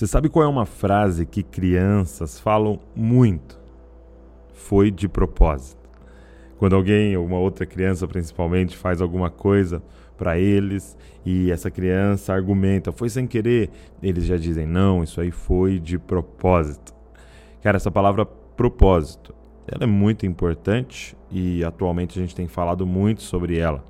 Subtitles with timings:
[0.00, 3.60] Você sabe qual é uma frase que crianças falam muito?
[4.54, 5.90] Foi de propósito.
[6.56, 9.82] Quando alguém, uma outra criança principalmente, faz alguma coisa
[10.16, 13.68] para eles e essa criança argumenta, foi sem querer,
[14.02, 16.94] eles já dizem, não, isso aí foi de propósito.
[17.62, 19.34] Cara, essa palavra propósito,
[19.68, 23.84] ela é muito importante e atualmente a gente tem falado muito sobre ela.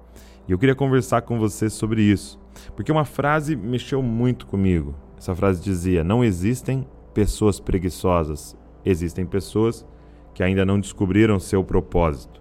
[0.49, 2.37] E eu queria conversar com você sobre isso,
[2.75, 4.93] porque uma frase mexeu muito comigo.
[5.21, 9.87] Essa frase dizia: Não existem pessoas preguiçosas, existem pessoas
[10.33, 12.41] que ainda não descobriram seu propósito.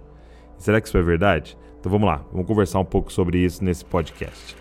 [0.57, 1.57] Será que isso é verdade?
[1.77, 4.55] Então vamos lá, vamos conversar um pouco sobre isso nesse podcast.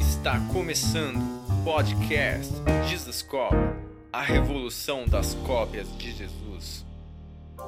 [0.00, 2.52] Está começando o podcast
[2.88, 3.54] Jesus Cop,
[4.12, 6.84] a revolução das cópias de Jesus.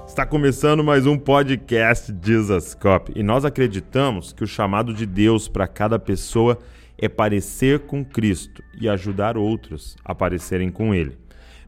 [0.09, 5.46] Está começando mais um podcast Jesus Cop e nós acreditamos que o chamado de Deus
[5.46, 6.74] para cada pessoa é
[7.09, 11.16] parecer com Cristo e ajudar outros a parecerem com Ele.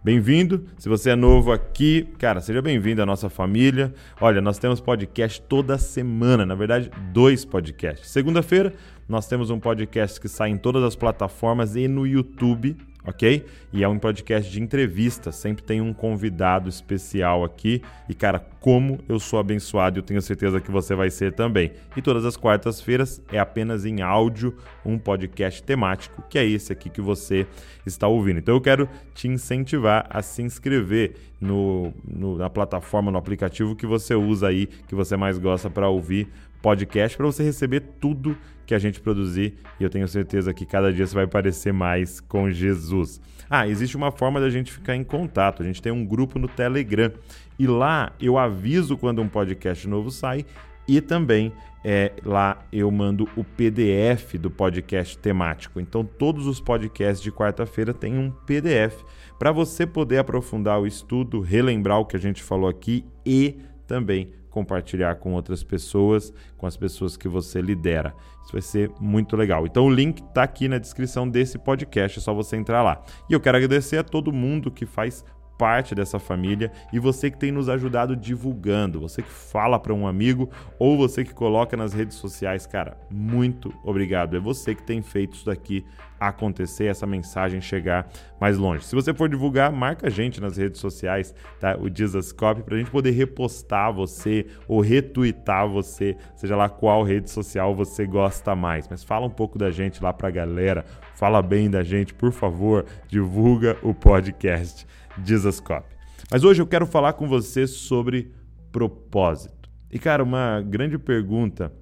[0.03, 0.67] Bem-vindo.
[0.79, 3.93] Se você é novo aqui, cara, seja bem-vindo à nossa família.
[4.21, 8.09] Olha, nós temos podcast toda semana, na verdade, dois podcasts.
[8.11, 8.73] Segunda-feira,
[9.09, 12.77] nós temos um podcast que sai em todas as plataformas e no YouTube
[13.07, 13.47] ok?
[13.73, 17.83] E é um podcast de entrevista, sempre tem um convidado especial aqui.
[18.09, 21.73] E cara, como eu sou abençoado, eu tenho certeza que você vai ser também.
[21.97, 26.91] E todas as quartas-feiras é apenas em áudio um podcast temático, que é esse aqui
[26.91, 27.47] que você
[27.85, 28.39] está ouvindo.
[28.39, 33.87] Então eu quero te incentivar a se inscrever no, no na plataforma, no aplicativo que
[33.87, 36.29] você usa aí, que você mais gosta para ouvir
[36.63, 40.93] podcast, para você receber tudo que a gente produzir e eu tenho certeza que cada
[40.93, 43.21] dia você vai parecer mais com Jesus.
[43.49, 45.63] Ah, existe uma forma da gente ficar em contato.
[45.63, 47.13] A gente tem um grupo no Telegram
[47.59, 50.45] e lá eu aviso quando um podcast novo sai
[50.89, 51.53] e também
[51.85, 55.79] é, lá eu mando o PDF do podcast temático.
[55.79, 59.05] Então todos os podcasts de quarta-feira têm um PDF
[59.39, 64.33] para você poder aprofundar o estudo, relembrar o que a gente falou aqui e também
[64.57, 68.15] compartilhar com outras pessoas, com as pessoas que você lidera.
[68.43, 69.67] Isso vai ser muito legal.
[69.67, 73.03] Então o link está aqui na descrição desse podcast, é só você entrar lá.
[73.29, 75.23] E eu quero agradecer a todo mundo que faz
[75.59, 80.07] parte dessa família e você que tem nos ajudado divulgando, você que fala para um
[80.07, 84.37] amigo ou você que coloca nas redes sociais, cara, muito obrigado.
[84.37, 85.85] É você que tem feito isso daqui
[86.19, 88.09] acontecer, essa mensagem chegar
[88.41, 88.85] mais longe.
[88.85, 91.77] Se você for divulgar, marca a gente nas redes sociais, tá?
[91.79, 97.31] O Dizascope, para a gente poder repostar você ou retweetar você, seja lá qual rede
[97.31, 98.89] social você gosta mais.
[98.89, 100.85] Mas fala um pouco da gente lá para a galera,
[101.15, 104.87] fala bem da gente, por favor, divulga o podcast
[105.19, 105.95] Dizascope.
[106.31, 108.33] Mas hoje eu quero falar com você sobre
[108.73, 109.71] propósito.
[109.91, 111.73] E cara, uma grande pergunta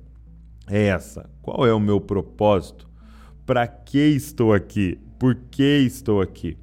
[0.68, 2.88] é essa: qual é o meu propósito?
[3.46, 4.98] para que estou aqui?
[5.18, 6.56] Por que estou aqui?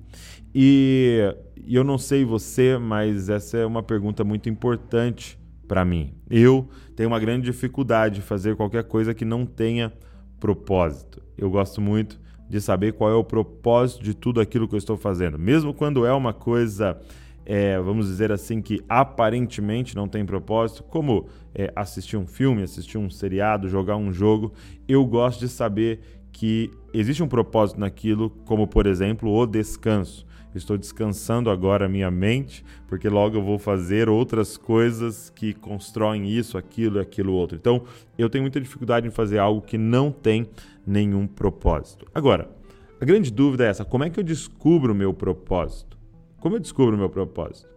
[0.54, 1.20] E,
[1.56, 6.14] e eu não sei você, mas essa é uma pergunta muito importante para mim.
[6.30, 9.94] Eu tenho uma grande dificuldade de fazer qualquer coisa que não tenha
[10.40, 11.22] propósito.
[11.38, 12.20] Eu gosto muito
[12.52, 16.06] de saber qual é o propósito de tudo aquilo que eu estou fazendo, mesmo quando
[16.06, 17.00] é uma coisa
[17.46, 22.98] é, vamos dizer assim, que aparentemente não tem propósito, como é, assistir um filme, assistir
[22.98, 24.52] um seriado, jogar um jogo,
[24.86, 30.26] eu gosto de saber que existe um propósito naquilo, como por exemplo o descanso.
[30.54, 36.30] Estou descansando agora a minha mente, porque logo eu vou fazer outras coisas que constroem
[36.30, 37.58] isso, aquilo e aquilo outro.
[37.58, 37.84] Então,
[38.18, 40.50] eu tenho muita dificuldade em fazer algo que não tem
[40.86, 42.06] nenhum propósito.
[42.14, 42.50] Agora,
[43.00, 45.98] a grande dúvida é essa: como é que eu descubro o meu propósito?
[46.40, 47.70] Como eu descubro o meu propósito?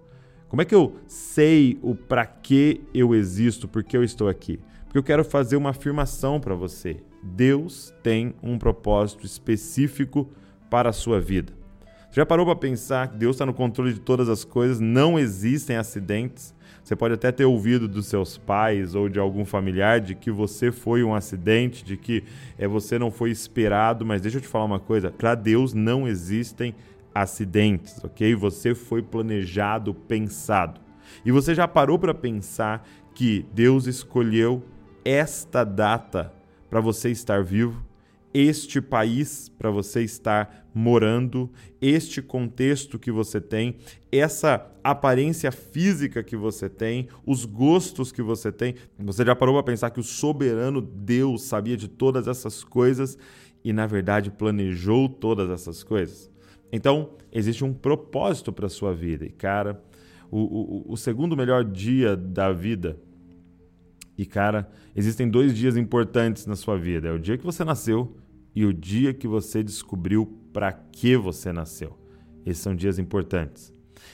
[0.48, 4.60] Como é que eu sei o para que eu existo, por que eu estou aqui?
[4.84, 6.98] Porque eu quero fazer uma afirmação para você.
[7.22, 10.30] Deus tem um propósito específico
[10.70, 11.52] para a sua vida.
[12.14, 15.74] Já parou para pensar que Deus está no controle de todas as coisas, não existem
[15.74, 16.54] acidentes?
[16.80, 20.70] Você pode até ter ouvido dos seus pais ou de algum familiar de que você
[20.70, 22.22] foi um acidente, de que
[22.56, 26.06] é, você não foi esperado, mas deixa eu te falar uma coisa: para Deus não
[26.06, 26.72] existem
[27.12, 28.32] acidentes, ok?
[28.36, 30.80] Você foi planejado, pensado.
[31.24, 34.62] E você já parou para pensar que Deus escolheu
[35.04, 36.32] esta data
[36.70, 37.84] para você estar vivo,
[38.34, 41.48] este país para você estar morando,
[41.80, 43.76] este contexto que você tem,
[44.10, 48.74] essa aparência física que você tem, os gostos que você tem.
[48.98, 53.16] Você já parou para pensar que o soberano Deus sabia de todas essas coisas
[53.62, 56.28] e, na verdade, planejou todas essas coisas?
[56.72, 59.24] Então, existe um propósito para a sua vida.
[59.24, 59.80] E, cara,
[60.28, 60.40] o,
[60.88, 62.98] o, o segundo melhor dia da vida
[64.16, 68.16] e, cara, existem dois dias importantes na sua vida: é o dia que você nasceu
[68.54, 71.98] e o dia que você descobriu para que você nasceu.
[72.46, 73.72] Esses são dias importantes.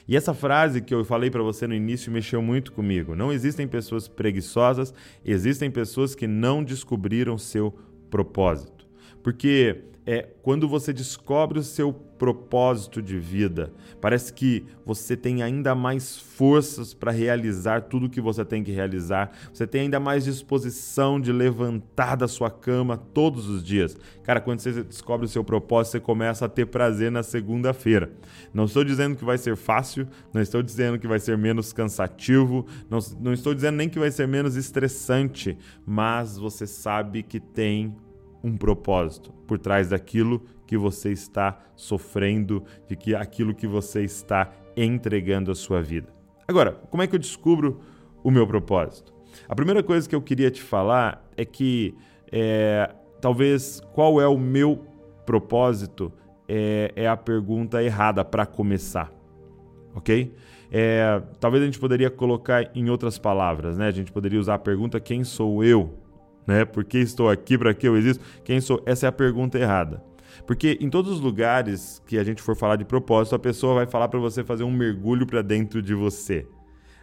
[0.08, 3.14] E essa frase que eu falei para você no início mexeu muito comigo.
[3.14, 4.94] Não existem pessoas preguiçosas,
[5.24, 7.76] existem pessoas que não descobriram seu
[8.08, 8.79] propósito.
[9.22, 15.74] Porque é quando você descobre o seu propósito de vida, parece que você tem ainda
[15.74, 20.24] mais forças para realizar tudo o que você tem que realizar, você tem ainda mais
[20.24, 23.96] disposição de levantar da sua cama todos os dias.
[24.22, 28.10] Cara, quando você descobre o seu propósito, você começa a ter prazer na segunda-feira.
[28.52, 32.66] Não estou dizendo que vai ser fácil, não estou dizendo que vai ser menos cansativo,
[32.90, 35.56] não, não estou dizendo nem que vai ser menos estressante,
[35.86, 37.94] mas você sabe que tem
[38.42, 44.52] um propósito por trás daquilo que você está sofrendo, de que aquilo que você está
[44.76, 46.08] entregando à sua vida.
[46.46, 47.80] Agora, como é que eu descubro
[48.22, 49.12] o meu propósito?
[49.48, 51.94] A primeira coisa que eu queria te falar é que
[52.30, 54.84] é, talvez qual é o meu
[55.26, 56.12] propósito
[56.48, 59.12] é, é a pergunta errada para começar,
[59.94, 60.34] ok?
[60.72, 63.88] É, talvez a gente poderia colocar em outras palavras, né?
[63.88, 65.94] A gente poderia usar a pergunta quem sou eu
[66.46, 66.64] né?
[66.64, 67.56] Por que estou aqui?
[67.56, 68.24] Para que eu existo?
[68.44, 68.82] Quem sou?
[68.86, 70.02] Essa é a pergunta errada.
[70.46, 73.86] Porque em todos os lugares que a gente for falar de propósito, a pessoa vai
[73.86, 76.46] falar para você fazer um mergulho para dentro de você.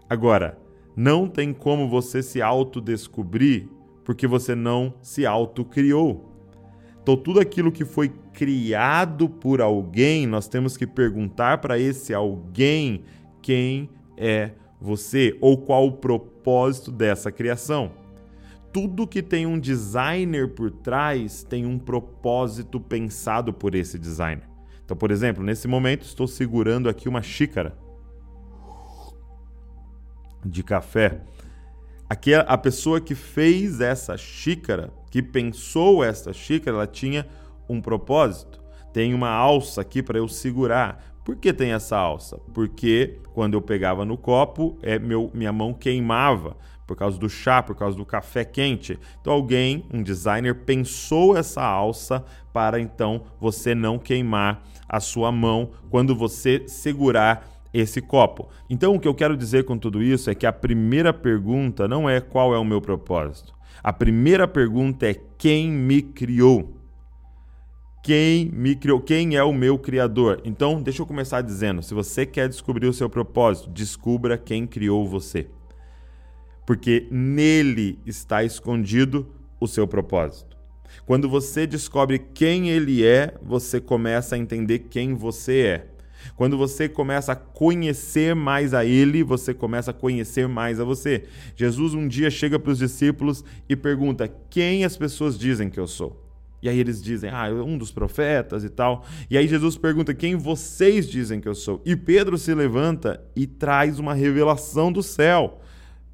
[0.09, 0.57] Agora,
[0.95, 3.69] não tem como você se autodescobrir
[4.03, 6.31] porque você não se autocriou.
[7.03, 13.03] Então, tudo aquilo que foi criado por alguém, nós temos que perguntar para esse alguém
[13.41, 18.06] quem é você ou qual o propósito dessa criação
[18.77, 24.47] tudo que tem um designer por trás tem um propósito pensado por esse designer.
[24.85, 27.75] Então, por exemplo, nesse momento estou segurando aqui uma xícara
[30.45, 31.21] de café.
[32.07, 37.25] Aqui a pessoa que fez essa xícara, que pensou essa xícara, ela tinha
[37.67, 38.61] um propósito.
[38.93, 41.03] Tem uma alça aqui para eu segurar.
[41.25, 42.37] Por que tem essa alça?
[42.53, 46.55] Porque quando eu pegava no copo, é meu, minha mão queimava
[46.87, 48.97] por causa do chá, por causa do café quente.
[49.19, 52.23] Então alguém, um designer, pensou essa alça
[52.53, 58.49] para então você não queimar a sua mão quando você segurar esse copo.
[58.69, 62.09] Então o que eu quero dizer com tudo isso é que a primeira pergunta não
[62.09, 63.53] é qual é o meu propósito.
[63.83, 66.73] A primeira pergunta é quem me criou?
[68.01, 69.01] Quem me criou?
[69.01, 70.41] Quem é o meu criador?
[70.45, 75.05] Então, deixa eu começar dizendo: se você quer descobrir o seu propósito, descubra quem criou
[75.07, 75.47] você
[76.67, 79.25] porque nele está escondido
[79.57, 80.57] o seu propósito.
[81.05, 85.87] Quando você descobre quem ele é, você começa a entender quem você é.
[86.35, 91.23] Quando você começa a conhecer mais a Ele, você começa a conhecer mais a você.
[91.55, 95.87] Jesus um dia chega para os discípulos e pergunta: Quem as pessoas dizem que eu
[95.87, 96.21] sou?
[96.61, 99.05] E aí eles dizem: Ah, um dos profetas e tal.
[99.29, 101.81] E aí Jesus pergunta: Quem vocês dizem que eu sou?
[101.85, 105.61] E Pedro se levanta e traz uma revelação do céu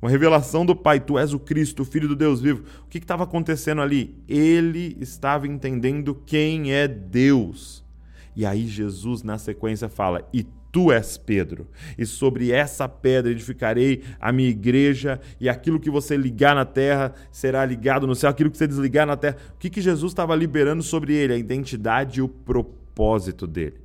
[0.04, 2.66] uma revelação do Pai, tu és o Cristo, o Filho do Deus vivo.
[2.86, 4.14] O que estava acontecendo ali?
[4.28, 7.82] Ele estava entendendo quem é Deus.
[8.36, 14.04] E aí Jesus, na sequência, fala: E tu és Pedro, e sobre essa pedra edificarei
[14.20, 18.52] a minha igreja, e aquilo que você ligar na terra será ligado no céu, aquilo
[18.52, 19.38] que você desligar na terra.
[19.56, 21.32] O que, que Jesus estava liberando sobre ele?
[21.32, 23.78] A identidade e o propósito dele.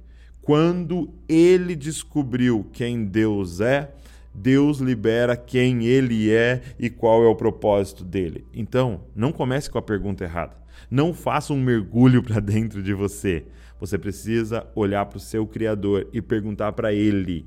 [0.42, 3.92] Quando ele descobriu quem Deus é,
[4.34, 8.46] Deus libera quem ele é e qual é o propósito dele.
[8.52, 10.56] Então, não comece com a pergunta errada.
[10.90, 13.44] Não faça um mergulho para dentro de você.
[13.80, 17.46] Você precisa olhar para o seu Criador e perguntar para ele: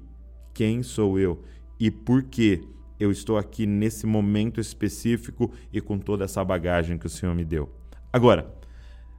[0.54, 1.44] quem sou eu
[1.80, 2.62] e por que
[3.00, 7.44] eu estou aqui nesse momento específico e com toda essa bagagem que o Senhor me
[7.44, 7.70] deu.
[8.14, 8.54] Agora,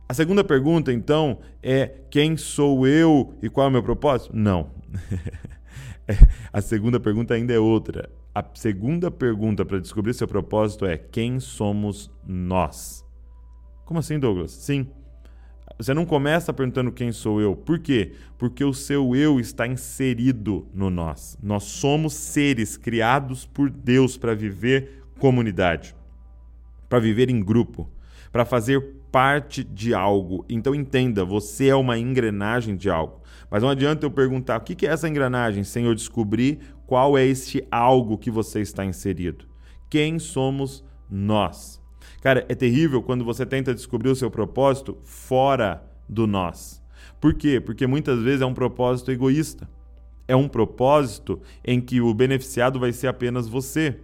[0.09, 4.37] a segunda pergunta, então, é: quem sou eu e qual é o meu propósito?
[4.37, 4.71] Não.
[6.53, 8.11] a segunda pergunta ainda é outra.
[8.35, 13.05] A segunda pergunta para descobrir seu propósito é: quem somos nós?
[13.85, 14.53] Como assim, Douglas?
[14.53, 14.87] Sim.
[15.79, 17.57] Você não começa perguntando quem sou eu.
[17.57, 18.13] Por quê?
[18.39, 21.37] Porque o seu eu está inserido no nós.
[21.43, 25.95] Nós somos seres criados por Deus para viver comunidade,
[26.89, 27.91] para viver em grupo,
[28.31, 30.45] para fazer parte de algo.
[30.49, 33.22] Então entenda, você é uma engrenagem de algo.
[33.53, 37.27] Mas não adianta eu perguntar o que é essa engrenagem sem eu descobrir qual é
[37.27, 39.45] este algo que você está inserido.
[39.91, 41.79] Quem somos nós?
[42.23, 46.83] Cara, é terrível quando você tenta descobrir o seu propósito fora do nós.
[47.21, 47.61] Por quê?
[47.61, 49.69] Porque muitas vezes é um propósito egoísta.
[50.27, 54.01] É um propósito em que o beneficiado vai ser apenas você.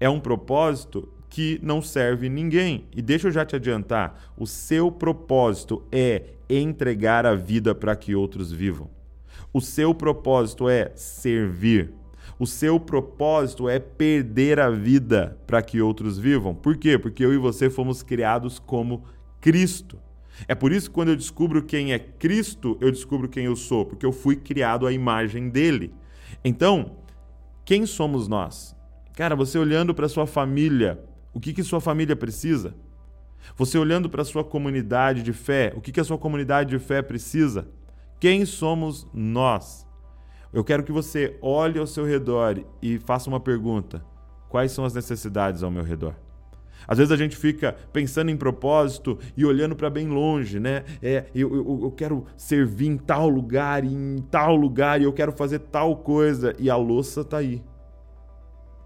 [0.00, 2.84] É um propósito que não serve ninguém.
[2.94, 8.14] E deixa eu já te adiantar: o seu propósito é entregar a vida para que
[8.14, 8.88] outros vivam.
[9.52, 11.92] O seu propósito é servir.
[12.38, 16.54] O seu propósito é perder a vida para que outros vivam.
[16.54, 16.98] Por quê?
[16.98, 19.04] Porque eu e você fomos criados como
[19.40, 19.98] Cristo.
[20.46, 23.86] É por isso que quando eu descubro quem é Cristo, eu descubro quem eu sou,
[23.86, 25.94] porque eu fui criado à imagem dele.
[26.44, 26.96] Então,
[27.64, 28.76] quem somos nós?
[29.14, 31.00] Cara, você olhando para sua família,
[31.36, 32.74] o que, que sua família precisa?
[33.58, 37.02] Você olhando para sua comunidade de fé, o que, que a sua comunidade de fé
[37.02, 37.68] precisa?
[38.18, 39.86] Quem somos nós?
[40.50, 44.02] Eu quero que você olhe ao seu redor e faça uma pergunta:
[44.48, 46.14] quais são as necessidades ao meu redor?
[46.88, 50.84] Às vezes a gente fica pensando em propósito e olhando para bem longe, né?
[51.02, 55.32] É, eu, eu, eu, quero servir em tal lugar, em tal lugar, e eu quero
[55.32, 57.62] fazer tal coisa, e a louça tá aí,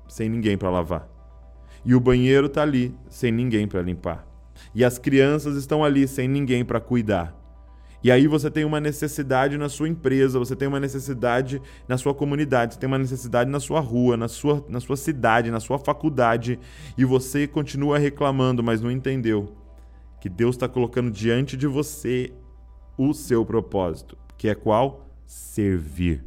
[0.09, 1.20] sem ninguém para lavar.
[1.85, 4.27] E o banheiro tá ali, sem ninguém para limpar.
[4.75, 7.37] E as crianças estão ali, sem ninguém para cuidar.
[8.03, 12.15] E aí você tem uma necessidade na sua empresa, você tem uma necessidade na sua
[12.15, 15.79] comunidade, você tem uma necessidade na sua rua, na sua, na sua cidade, na sua
[15.79, 16.59] faculdade,
[16.97, 19.55] e você continua reclamando, mas não entendeu
[20.19, 22.33] que Deus está colocando diante de você
[22.97, 25.07] o seu propósito, que é qual?
[25.27, 26.25] Servir,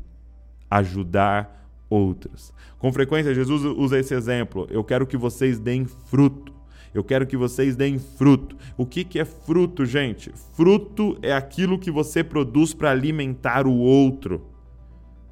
[0.69, 1.62] ajudar
[1.93, 2.53] outros.
[2.77, 4.67] Com frequência, Jesus usa esse exemplo.
[4.69, 6.53] Eu quero que vocês deem fruto.
[6.93, 8.55] Eu quero que vocês deem fruto.
[8.77, 10.31] O que, que é fruto, gente?
[10.53, 14.45] Fruto é aquilo que você produz para alimentar o outro.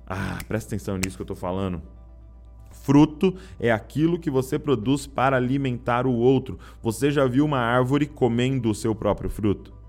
[0.07, 1.81] Ah, presta atenção nisso que eu estou falando.
[2.71, 6.57] Fruto é aquilo que você produz para alimentar o outro.
[6.81, 9.80] Você já viu uma árvore comendo o seu próprio fruto?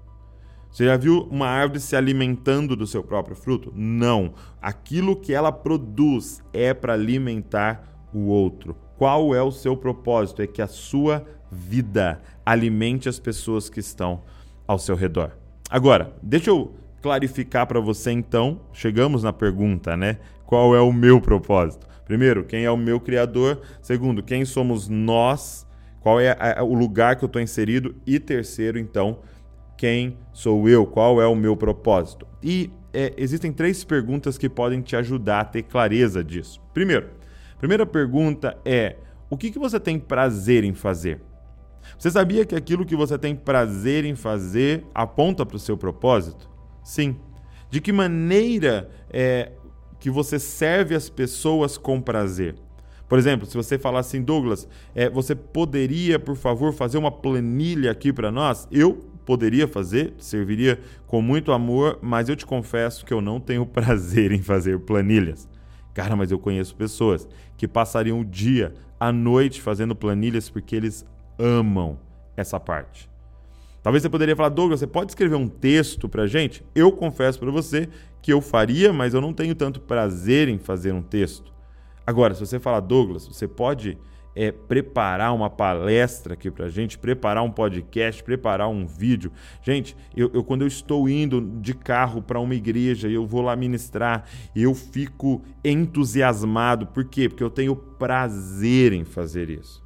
[0.73, 3.71] Você já viu uma árvore se alimentando do seu próprio fruto?
[3.76, 4.33] Não.
[4.61, 8.75] Aquilo que ela produz é para alimentar o outro.
[8.97, 10.41] Qual é o seu propósito?
[10.41, 14.23] É que a sua vida alimente as pessoas que estão
[14.67, 15.33] ao seu redor.
[15.69, 18.62] Agora, deixa eu clarificar para você então.
[18.73, 20.21] Chegamos na pergunta, né?
[20.47, 21.87] Qual é o meu propósito?
[22.07, 23.61] Primeiro, quem é o meu criador?
[23.83, 25.67] Segundo, quem somos nós?
[26.00, 27.95] Qual é o lugar que eu estou inserido?
[28.07, 29.19] E terceiro, então,
[29.83, 30.87] quem sou eu?
[30.87, 32.25] Qual é o meu propósito?
[32.41, 36.61] E é, existem três perguntas que podem te ajudar a ter clareza disso.
[36.73, 37.09] Primeiro,
[37.62, 38.97] Primeira pergunta é:
[39.31, 41.21] o que, que você tem prazer em fazer?
[41.97, 46.51] Você sabia que aquilo que você tem prazer em fazer aponta para o seu propósito?
[46.83, 47.17] Sim.
[47.71, 49.53] De que maneira é
[50.01, 52.57] que você serve as pessoas com prazer?
[53.09, 57.93] Por exemplo, se você falar assim, Douglas, é, você poderia, por favor, fazer uma planilha
[57.93, 58.67] aqui para nós?
[58.73, 63.64] Eu poderia fazer, serviria com muito amor, mas eu te confesso que eu não tenho
[63.67, 65.49] prazer em fazer planilhas.
[65.95, 71.05] Cara, mas eu conheço pessoas que passariam o dia, a noite fazendo planilhas porque eles
[71.38, 71.99] amam
[72.37, 73.11] essa parte.
[73.83, 76.64] Talvez você poderia falar, Douglas, você pode escrever um texto pra gente?
[76.75, 77.88] Eu confesso para você
[78.23, 81.52] que eu faria, mas eu não tenho tanto prazer em fazer um texto.
[82.07, 83.99] Agora, se você falar, Douglas, você pode
[84.35, 89.33] é, preparar uma palestra aqui para gente, preparar um podcast, preparar um vídeo.
[89.62, 93.43] Gente, eu, eu quando eu estou indo de carro para uma igreja e eu vou
[93.43, 94.25] lá ministrar,
[94.55, 96.87] eu fico entusiasmado.
[96.87, 97.29] Por quê?
[97.29, 99.83] Porque eu tenho prazer em fazer isso.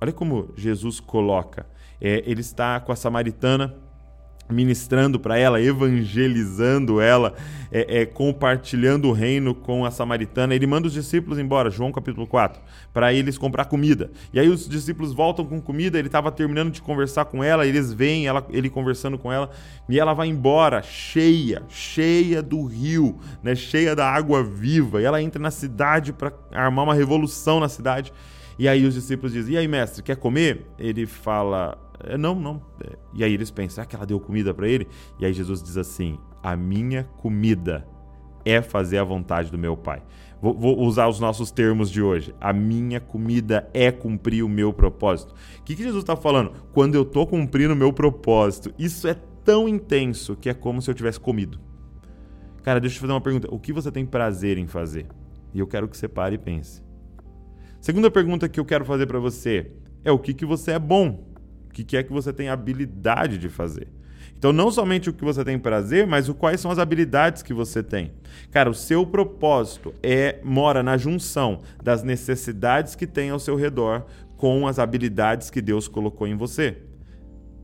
[0.00, 1.66] Olha como Jesus coloca.
[2.00, 3.85] É, ele está com a samaritana
[4.48, 7.34] ministrando para ela, evangelizando ela,
[7.70, 10.54] é, é, compartilhando o reino com a samaritana.
[10.54, 12.60] Ele manda os discípulos embora, João capítulo 4,
[12.92, 14.10] para eles comprar comida.
[14.32, 17.92] E aí os discípulos voltam com comida, ele estava terminando de conversar com ela, eles
[17.92, 19.50] veem ela, ele conversando com ela,
[19.88, 25.00] e ela vai embora, cheia, cheia do rio, né, cheia da água viva.
[25.00, 28.12] E ela entra na cidade para armar uma revolução na cidade.
[28.58, 30.66] E aí os discípulos dizem: E aí, mestre, quer comer?
[30.78, 32.62] Ele fala: é, não, não.
[32.84, 34.86] É, e aí eles pensam, será que ela deu comida para ele?
[35.18, 37.86] E aí Jesus diz assim: A minha comida
[38.44, 40.02] é fazer a vontade do meu Pai.
[40.40, 42.34] Vou, vou, usar os nossos termos de hoje.
[42.40, 45.34] A minha comida é cumprir o meu propósito.
[45.58, 46.52] O que, que Jesus está falando?
[46.72, 50.90] Quando eu estou cumprindo o meu propósito, isso é tão intenso que é como se
[50.90, 51.58] eu tivesse comido.
[52.62, 53.48] Cara, deixa eu te fazer uma pergunta.
[53.50, 55.06] O que você tem prazer em fazer?
[55.54, 56.85] E eu quero que você pare e pense.
[57.86, 59.70] Segunda pergunta que eu quero fazer para você
[60.04, 61.24] é o que, que você é bom
[61.72, 63.86] que, que é que você tem habilidade de fazer.
[64.36, 67.54] Então, não somente o que você tem prazer, mas o quais são as habilidades que
[67.54, 68.10] você tem.
[68.50, 74.04] Cara, o seu propósito é mora na junção das necessidades que tem ao seu redor
[74.36, 76.78] com as habilidades que Deus colocou em você.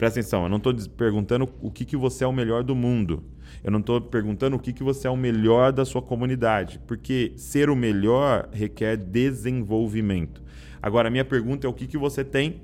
[0.03, 3.23] Presta atenção, eu não estou perguntando o que, que você é o melhor do mundo.
[3.63, 7.35] Eu não estou perguntando o que, que você é o melhor da sua comunidade, porque
[7.37, 10.43] ser o melhor requer desenvolvimento.
[10.83, 12.63] Agora, a minha pergunta é o que, que você tem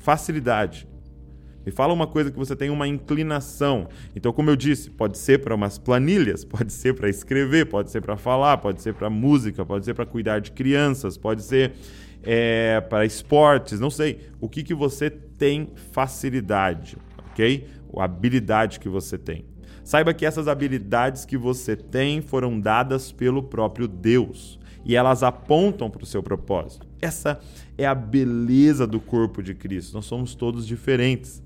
[0.00, 0.86] facilidade.
[1.64, 3.88] Me fala uma coisa que você tem uma inclinação.
[4.14, 8.02] Então, como eu disse, pode ser para umas planilhas, pode ser para escrever, pode ser
[8.02, 11.72] para falar, pode ser para música, pode ser para cuidar de crianças, pode ser
[12.26, 14.28] é, para esportes, não sei.
[14.40, 16.98] O que, que você tem facilidade,
[17.30, 17.68] ok?
[17.96, 19.46] A habilidade que você tem.
[19.82, 25.88] Saiba que essas habilidades que você tem foram dadas pelo próprio Deus e elas apontam
[25.88, 26.86] para o seu propósito.
[27.00, 27.40] Essa
[27.78, 29.94] é a beleza do corpo de Cristo.
[29.94, 31.42] Nós somos todos diferentes.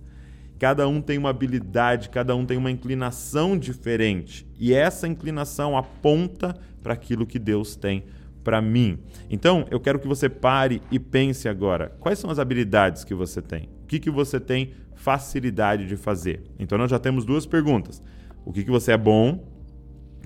[0.59, 4.47] Cada um tem uma habilidade, cada um tem uma inclinação diferente.
[4.59, 8.05] E essa inclinação aponta para aquilo que Deus tem
[8.43, 8.99] para mim.
[9.29, 13.41] Então, eu quero que você pare e pense agora: quais são as habilidades que você
[13.43, 13.69] tem?
[13.83, 16.43] O que, que você tem facilidade de fazer?
[16.59, 18.03] Então, nós já temos duas perguntas
[18.45, 19.45] o que, que você é bom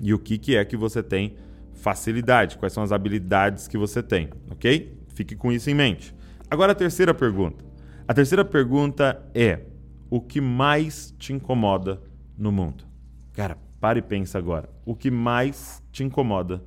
[0.01, 1.35] e o que, que é que você tem
[1.73, 4.99] facilidade, quais são as habilidades que você tem, ok?
[5.09, 6.13] Fique com isso em mente.
[6.49, 7.63] Agora a terceira pergunta.
[8.07, 9.61] A terceira pergunta é:
[10.09, 12.01] o que mais te incomoda
[12.37, 12.85] no mundo?
[13.33, 14.69] Cara, pare e pensa agora.
[14.85, 16.63] O que mais te incomoda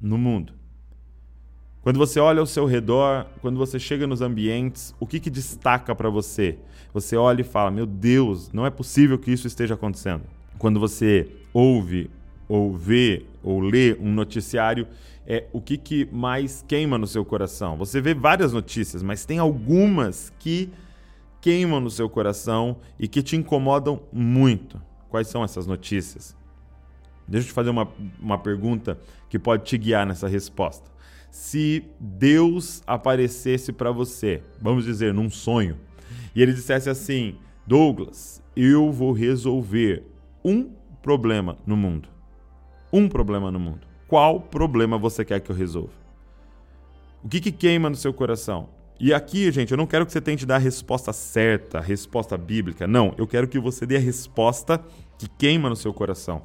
[0.00, 0.54] no mundo?
[1.82, 5.94] Quando você olha ao seu redor, quando você chega nos ambientes, o que, que destaca
[5.94, 6.58] para você?
[6.92, 10.22] Você olha e fala: Meu Deus, não é possível que isso esteja acontecendo
[10.60, 12.10] quando você ouve
[12.46, 14.86] ou vê ou lê um noticiário,
[15.26, 17.78] é o que, que mais queima no seu coração?
[17.78, 20.70] Você vê várias notícias, mas tem algumas que
[21.40, 24.80] queimam no seu coração e que te incomodam muito.
[25.08, 26.36] Quais são essas notícias?
[27.26, 27.88] Deixa eu te fazer uma,
[28.20, 28.98] uma pergunta
[29.30, 30.90] que pode te guiar nessa resposta.
[31.30, 35.78] Se Deus aparecesse para você, vamos dizer, num sonho,
[36.34, 40.04] e ele dissesse assim: Douglas, eu vou resolver
[40.44, 40.70] um
[41.02, 42.08] problema no mundo.
[42.92, 43.86] Um problema no mundo.
[44.08, 45.92] Qual problema você quer que eu resolva?
[47.22, 48.68] O que, que queima no seu coração?
[48.98, 52.36] E aqui, gente, eu não quero que você tente dar a resposta certa, a resposta
[52.36, 52.86] bíblica.
[52.86, 54.82] Não, eu quero que você dê a resposta
[55.16, 56.42] que queima no seu coração.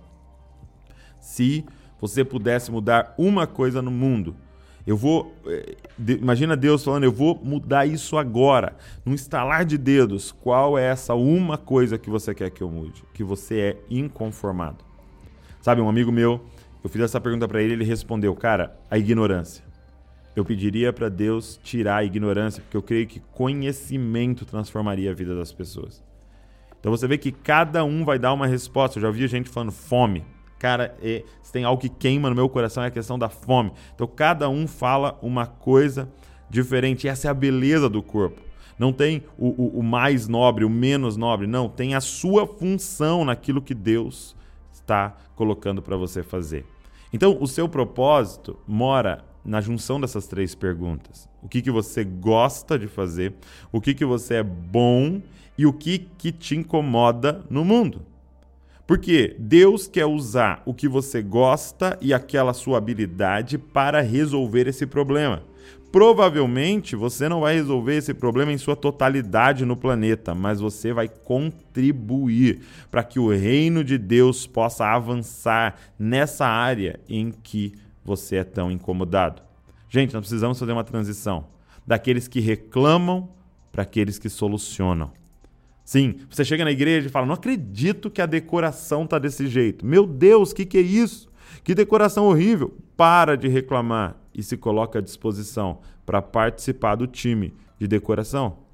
[1.19, 1.65] Se
[1.99, 4.35] você pudesse mudar uma coisa no mundo,
[4.85, 5.33] eu vou.
[5.47, 5.75] Eh,
[6.19, 8.75] imagina Deus falando, eu vou mudar isso agora.
[9.03, 13.03] Num estalar de dedos, qual é essa uma coisa que você quer que eu mude?
[13.13, 14.83] Que você é inconformado.
[15.61, 16.45] Sabe, um amigo meu,
[16.83, 19.65] eu fiz essa pergunta para ele, ele respondeu, cara, a ignorância.
[20.35, 25.35] Eu pediria para Deus tirar a ignorância, porque eu creio que conhecimento transformaria a vida
[25.35, 26.03] das pessoas.
[26.79, 28.99] Então você vê que cada um vai dar uma resposta.
[28.99, 30.23] Eu já vi gente falando fome
[30.65, 33.71] cara, é, se tem algo que queima no meu coração é a questão da fome.
[33.93, 36.09] Então cada um fala uma coisa
[36.49, 37.07] diferente.
[37.07, 38.41] Essa é a beleza do corpo.
[38.79, 41.45] Não tem o, o, o mais nobre, o menos nobre.
[41.45, 44.35] Não, tem a sua função naquilo que Deus
[44.73, 46.65] está colocando para você fazer.
[47.13, 51.29] Então, o seu propósito mora na junção dessas três perguntas.
[51.43, 53.35] O que, que você gosta de fazer,
[53.71, 55.21] o que, que você é bom
[55.55, 58.01] e o que, que te incomoda no mundo.
[58.87, 64.85] Porque Deus quer usar o que você gosta e aquela sua habilidade para resolver esse
[64.85, 65.41] problema.
[65.91, 71.07] Provavelmente você não vai resolver esse problema em sua totalidade no planeta, mas você vai
[71.07, 72.59] contribuir
[72.91, 78.69] para que o reino de Deus possa avançar nessa área em que você é tão
[78.69, 79.41] incomodado.
[79.89, 81.47] Gente, nós precisamos fazer uma transição
[81.87, 83.29] daqueles que reclamam
[83.71, 85.11] para aqueles que solucionam.
[85.85, 89.85] Sim, você chega na igreja e fala: Não acredito que a decoração tá desse jeito.
[89.85, 91.29] Meu Deus, o que, que é isso?
[91.63, 92.75] Que decoração horrível.
[92.97, 98.65] Para de reclamar e se coloca à disposição para participar do time de decoração.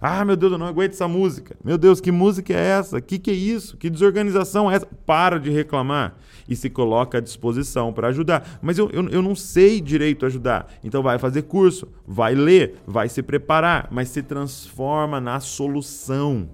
[0.00, 1.56] Ah, meu Deus, eu não aguento essa música.
[1.64, 3.00] Meu Deus, que música é essa?
[3.00, 3.76] Que que é isso?
[3.76, 4.86] Que desorganização é essa?
[4.86, 6.16] Para de reclamar
[6.48, 8.58] e se coloca à disposição para ajudar.
[8.62, 10.68] Mas eu, eu, eu não sei direito ajudar.
[10.84, 16.48] Então vai fazer curso, vai ler, vai se preparar, mas se transforma na solução.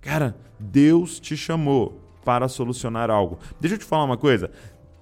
[0.00, 3.38] Cara, Deus te chamou para solucionar algo.
[3.60, 4.50] Deixa eu te falar uma coisa.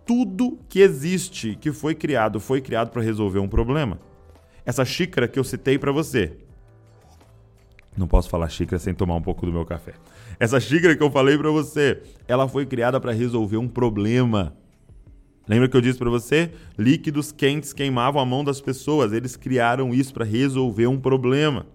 [0.04, 3.98] Tudo que existe, que foi criado, foi criado para resolver um problema.
[4.64, 6.36] Essa xícara que eu citei para você.
[7.96, 9.94] Não posso falar xícara sem tomar um pouco do meu café.
[10.38, 14.54] Essa xícara que eu falei para você, ela foi criada para resolver um problema.
[15.48, 16.52] Lembra que eu disse para você?
[16.78, 19.12] Líquidos quentes queimavam a mão das pessoas.
[19.12, 21.66] Eles criaram isso para resolver um problema.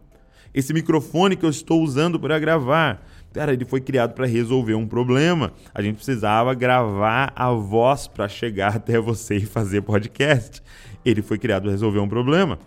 [0.54, 3.04] Esse microfone que eu estou usando para gravar,
[3.34, 5.52] cara, ele foi criado para resolver um problema.
[5.74, 10.62] A gente precisava gravar a voz para chegar até você e fazer podcast.
[11.04, 12.60] Ele foi criado para resolver um problema.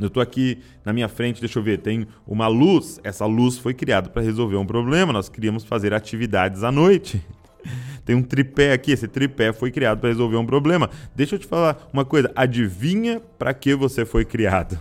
[0.00, 2.98] Eu estou aqui na minha frente, deixa eu ver, tem uma luz.
[3.04, 5.12] Essa luz foi criada para resolver um problema.
[5.12, 7.22] Nós queríamos fazer atividades à noite.
[8.06, 10.88] Tem um tripé aqui, esse tripé foi criado para resolver um problema.
[11.14, 14.80] Deixa eu te falar uma coisa, adivinha para que você foi criado?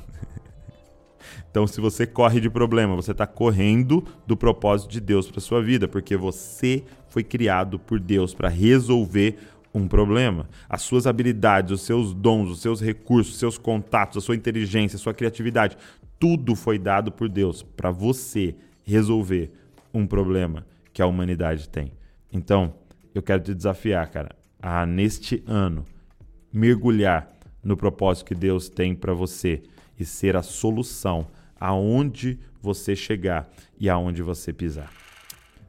[1.50, 5.62] Então, se você corre de problema, você está correndo do propósito de Deus para sua
[5.62, 9.38] vida, porque você foi criado por Deus para resolver
[9.74, 10.48] um problema.
[10.68, 14.96] As suas habilidades, os seus dons, os seus recursos, os seus contatos, a sua inteligência,
[14.96, 15.78] a sua criatividade,
[16.20, 19.52] tudo foi dado por Deus para você resolver
[19.94, 21.94] um problema que a humanidade tem.
[22.32, 22.76] Então,
[23.14, 25.86] eu quero te desafiar, cara, a neste ano
[26.52, 27.32] mergulhar
[27.64, 29.64] no propósito que Deus tem para você
[30.00, 31.28] e ser a solução
[31.60, 34.91] aonde você chegar e aonde você pisar.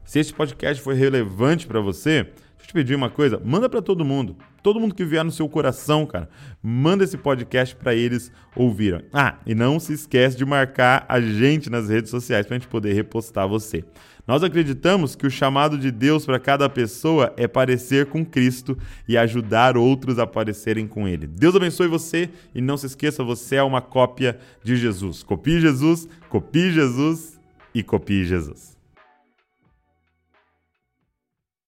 [0.03, 3.81] Se este podcast foi relevante para você, deixa eu te pedir uma coisa, manda para
[3.81, 4.35] todo mundo.
[4.61, 6.29] Todo mundo que vier no seu coração, cara,
[6.61, 9.05] manda esse podcast para eles ouvirem.
[9.11, 12.67] Ah, e não se esquece de marcar a gente nas redes sociais para a gente
[12.67, 13.83] poder repostar você.
[14.27, 19.17] Nós acreditamos que o chamado de Deus para cada pessoa é parecer com Cristo e
[19.17, 21.27] ajudar outros a parecerem com Ele.
[21.27, 25.23] Deus abençoe você e não se esqueça, você é uma cópia de Jesus.
[25.23, 27.39] Copie Jesus, copie Jesus
[27.73, 28.70] e copie Jesus.